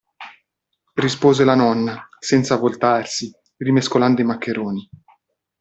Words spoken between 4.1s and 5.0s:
i maccheroni.